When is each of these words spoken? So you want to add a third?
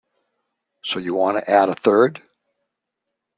So 0.83 0.97
you 0.97 1.13
want 1.13 1.37
to 1.37 1.51
add 1.51 1.69
a 1.69 1.75
third? 1.75 2.23